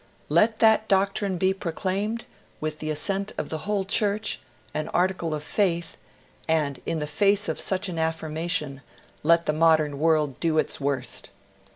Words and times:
Let 0.29 0.57
that 0.61 0.87
doctrine 0.87 1.37
be 1.37 1.53
proclaimed, 1.53 2.25
with 2.59 2.79
the 2.79 2.89
assent 2.89 3.33
of 3.37 3.49
the 3.49 3.59
whole 3.69 3.85
Church, 3.85 4.39
an 4.73 4.87
article 4.87 5.31
of 5.35 5.43
faith, 5.43 5.95
and, 6.47 6.79
in 6.87 6.97
the 6.97 7.05
face 7.05 7.47
of 7.47 7.59
such 7.59 7.87
an 7.87 7.99
affirmation, 7.99 8.81
let 9.21 9.45
the 9.45 9.53
modern 9.53 9.99
world 9.99 10.39
do 10.39 10.57
its 10.57 10.81
worst! 10.81 11.29